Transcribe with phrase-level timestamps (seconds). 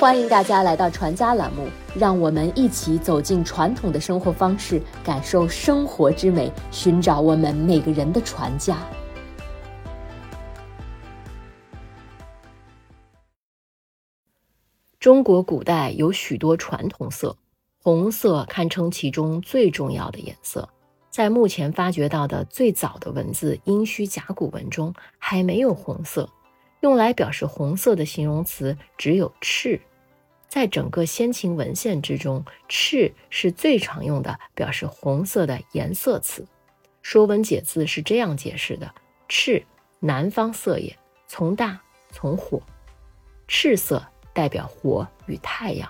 [0.00, 8.78] 欢迎大家来到传家栏目，让我们一起走进传统的生活方式，感受生活之美，寻找我们每个人的传家。
[14.98, 17.36] 中国古代有许多传统色，
[17.82, 20.66] 红色堪称其中最重要的颜色。
[21.10, 26.26] 在目前发掘到的最早的文字殷墟甲骨文中，还没有红色。
[26.80, 29.78] 用来表示红色的形容词只有赤。
[30.50, 36.42] 在整个先秦文献之中，赤是最常用的表示红色的颜色词。
[37.02, 38.92] 《说文解字》是这样解释的
[39.28, 39.64] ：“赤，
[40.00, 42.60] 南方色也，从大，从火。
[43.46, 45.88] 赤色代表火与太阳，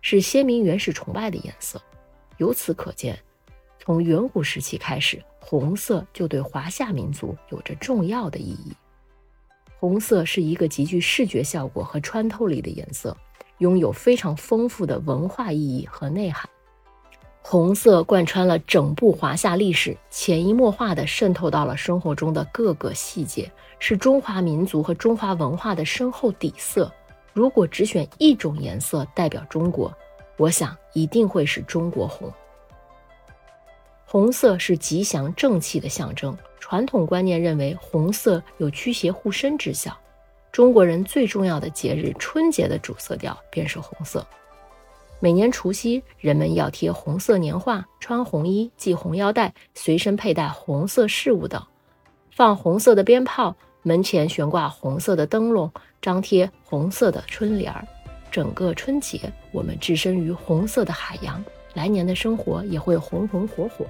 [0.00, 1.80] 是先民原始崇拜的颜色。
[2.38, 3.16] 由此可见，
[3.78, 8.72] 从远古时期开始，红色就对华夏民族有着重要的意义。
[9.78, 13.16] 红色是一个极具视觉效果和穿透力的颜色。”
[13.64, 16.46] 拥有非常丰富的文化意义和内涵。
[17.40, 26.92] 红色贯穿了整部华夏历史，潜移默化地渗透到了生活中的各个细节，是中华民族和中华文化的深厚底色。
[27.32, 29.92] 如果只选一种颜色代表中国，
[30.36, 32.30] 我想一定会是中国红。
[34.04, 39.96] 红色是吉祥正气的象征，传统观念认为红色有驱邪护身之效。
[40.54, 44.24] 中国人最重要的节日春节的主色调便是红色。
[45.18, 51.60] 每年除夕，人们要贴红色年画、穿红衣、系红腰带、随身佩戴红色饰物等，
[52.30, 53.52] 放红色的鞭炮，
[53.82, 55.68] 门前悬挂红色的灯笼，
[56.00, 57.84] 张贴红色的春联儿。
[58.30, 59.18] 整个春节，
[59.50, 63.84] 我们置身于红色的海洋，来年的生活也会红红火火。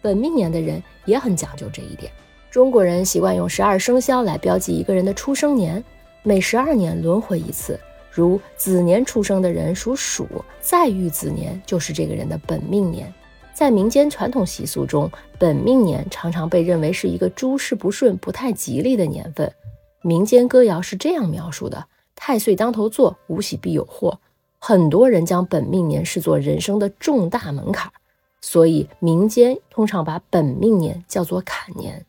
[0.00, 2.12] 本命年的人也很讲究这一点。
[2.50, 5.82] 中国人习惯用十二生肖来标记一个人的出生年，
[6.22, 7.78] 每十二年轮回一次。
[8.10, 10.26] 如子年出生的人属鼠，
[10.60, 13.12] 再遇子年就是这个人的本命年。
[13.52, 19.52] 在民间传统习俗中，本命年常常被认为是一个诸事不顺、不太吉利的年份。
[20.00, 24.18] 民间歌谣是这样描述的：“太岁当头坐，无喜必有祸。”
[24.58, 27.92] 很多人将本命年视作人生的重大门槛，
[28.40, 32.04] 所以民间通常把本命年叫做坎年。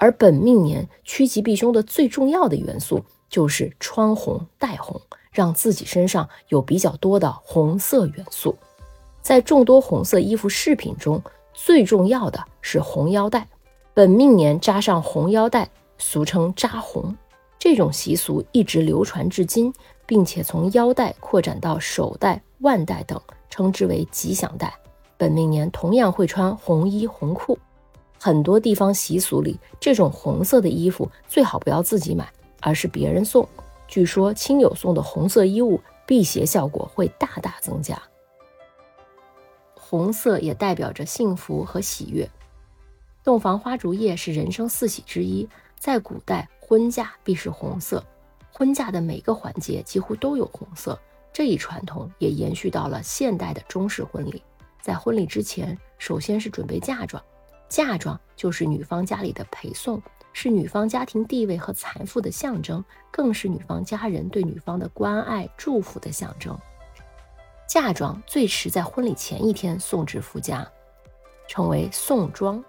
[0.00, 4.98] 而本命年趋吉避凶的最重要的元素就是穿红戴红，
[5.30, 8.56] 让自己身上有比较多的红色元素。
[9.20, 11.22] 在众多红色衣服饰品中，
[11.52, 13.46] 最重要的是红腰带。
[13.92, 15.68] 本命年扎上红腰带，
[15.98, 17.14] 俗称扎红。
[17.58, 19.70] 这种习俗一直流传至今，
[20.06, 24.72] 并且从腰带扩展到手带、腕带等，称之为吉祥带。
[25.18, 27.58] 本命年同样会穿红衣红裤。
[28.22, 33.48] 很多地方习俗里，这种红色的衣服最好不要自己买，而是别人送。
[33.88, 37.98] 据说亲友送的红色衣物，辟邪效果会大大增加。
[39.74, 42.28] 红色也代表着幸福和喜悦。
[43.24, 45.48] 洞房花烛夜是人生四喜之一，
[45.78, 48.04] 在古代婚嫁必是红色，
[48.52, 51.00] 婚嫁的每个环节几乎都有红色。
[51.32, 54.42] 这一传统也延续到了现代的中式婚礼。
[54.82, 57.22] 在婚礼之前，首先是准备嫁妆。
[57.70, 66.58] 嫁妆就是女方家里的陪送，是女方家庭地位和财富的象征，更是女方家人对女方的关爱、祝福的象征。
[67.68, 70.66] 嫁妆最迟在婚礼前一天送至夫家，
[71.46, 72.62] 称为送妆。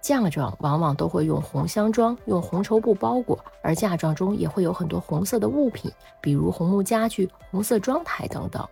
[0.00, 5.88] 嫁妆往往都会用红香妆，用红绸布包裹，而嫁妆中也会有很多红色的物品，
[6.20, 8.68] 比如红木家具、红色妆台等等。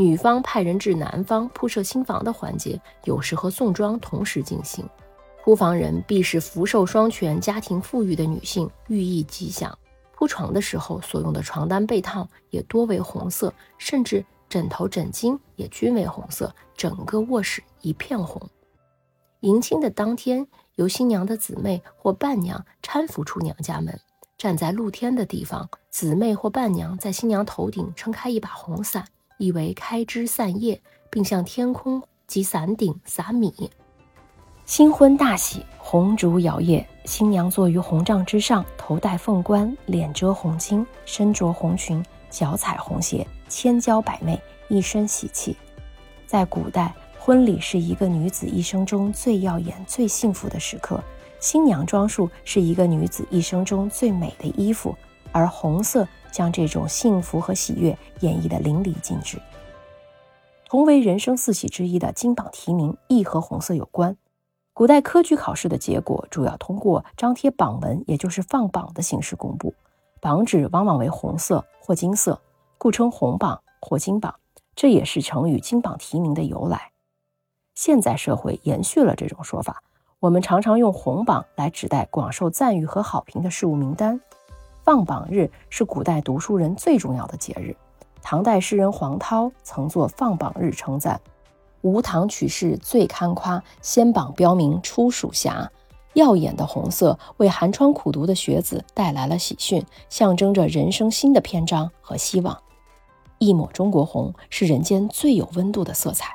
[0.00, 4.82] 女方派人至男方铺设新房的环节，有时和送妆同时进行。
[5.44, 9.78] 铺房人必是福寿双全、家庭富裕的女性，寓意吉祥。
[10.14, 18.40] 铺床的时候所用的床单被套也多为红色，甚至枕头枕巾也均为红色，整个卧室一片红。
[19.40, 20.46] 迎亲的当天，
[20.76, 24.00] 由新娘的姊妹或伴娘搀扶出娘家门，
[24.38, 29.04] 站在露天的地方，姊妹或伴娘在新娘头顶撑开一把红伞。
[29.40, 30.78] 意为开枝散叶，
[31.08, 33.70] 并向天空及伞顶撒米。
[34.66, 44.38] 新婚大喜，红烛摇曳，新娘坐于红帐之上，头戴凤冠，脸遮红巾，身着红裙，脚踩红鞋，千娇百媚，
[44.68, 45.56] 一身喜气。
[46.26, 51.02] 在古代，婚礼是一个女子一生中最耀眼、最幸福的时刻，
[51.40, 54.94] 新娘装束是一个女子一生中最美的衣服，
[55.32, 56.06] 而红色。
[56.32, 59.40] 将这种幸福和喜悦演绎得淋漓尽致。
[60.66, 64.16] 同为人生四喜之一的金榜题名，亦和红色有关。
[64.72, 69.74] 古代科举考试的结果主要通过张贴榜文，也就是放榜的形式公布。
[70.20, 72.40] 榜纸往往为红色或金色，
[72.78, 74.34] 故称红榜或金榜，
[74.76, 76.92] 这也是成语“金榜题名”的由来。
[77.74, 79.82] 现在社会延续了这种说法，
[80.18, 84.20] 我们常常用红榜来指代广受赞誉和好评的事物名单。
[84.90, 87.76] 放榜日是古代读书人最重要的节日。
[88.20, 91.20] 唐代诗人黄涛曾作《放榜日》称赞
[91.82, 95.70] ：“吴唐取士最堪夸，先榜标明出蜀霞。”
[96.14, 102.60] 耀眼的红色为寒窗苦读的学子带来了喜讯，象征着人生新的篇章和希望。
[103.38, 106.34] 一抹中国红是人间最有温度的色彩，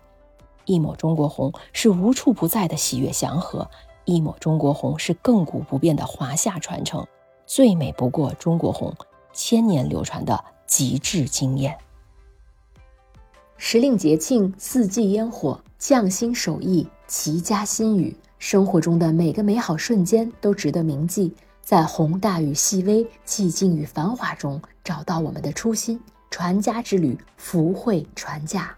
[0.63, 3.69] 一抹中国红是无处不在的喜悦祥和，
[4.05, 7.05] 一抹中国红是亘古不变的华夏传承，
[7.45, 8.93] 最美不过中国红，
[9.33, 11.77] 千年流传的极致惊艳。
[13.57, 18.15] 时令节庆，四季烟火，匠心手艺，齐家心语。
[18.37, 25.99] 生活中的每个美好瞬间都值得铭记，在宏大与细微、寂静与繁华中，找到我们的初心。
[26.29, 28.75] 传家之旅，福慧传家。